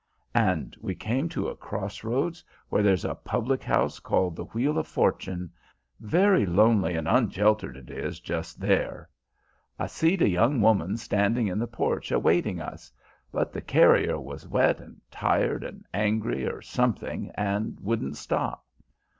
[0.33, 4.79] And we came to a cross roads where there's a public house called The Wheel
[4.79, 5.51] of Fortune,
[5.99, 9.11] very lonely and onsheltered it is just there.
[9.77, 12.91] I see'd a young woman standing in the porch awaiting us,
[13.31, 18.65] but the carrier was wet and tired and angry or something and wouldn't stop.